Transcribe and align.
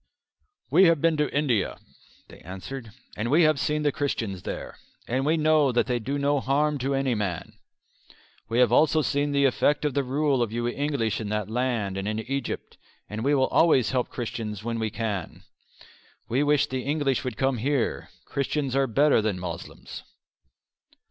"We 0.71 0.85
have 0.85 0.99
been 0.99 1.15
to 1.17 1.31
India," 1.31 1.77
they 2.27 2.39
answered, 2.39 2.91
"and 3.15 3.29
we 3.29 3.43
have 3.43 3.59
seen 3.59 3.83
the 3.83 3.91
Christians 3.91 4.41
there, 4.41 4.79
and 5.07 5.27
we 5.27 5.37
know 5.37 5.71
that 5.71 5.85
they 5.85 5.99
do 5.99 6.17
no 6.17 6.39
harm 6.39 6.79
to 6.79 6.95
any 6.95 7.13
man. 7.13 7.53
We 8.49 8.57
have 8.57 8.71
also 8.71 9.03
seen 9.03 9.31
the 9.31 9.45
effect 9.45 9.85
of 9.85 9.93
the 9.93 10.03
rule 10.03 10.41
of 10.41 10.51
you 10.51 10.67
English 10.67 11.21
in 11.21 11.29
that 11.29 11.51
land 11.51 11.97
and 11.97 12.07
in 12.07 12.17
Egypt, 12.21 12.79
and 13.11 13.23
we 13.23 13.35
will 13.35 13.45
always 13.49 13.91
help 13.91 14.09
Christians 14.09 14.63
when 14.63 14.79
we 14.79 14.89
can. 14.89 15.43
We 16.27 16.41
wish 16.41 16.65
the 16.65 16.81
English 16.81 17.23
would 17.23 17.37
come 17.37 17.57
here; 17.59 18.09
Christians 18.25 18.75
are 18.75 18.87
better 18.87 19.21
than 19.21 19.37
Moslems." 19.37 20.01